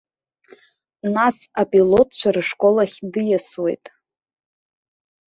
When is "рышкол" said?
2.35-2.75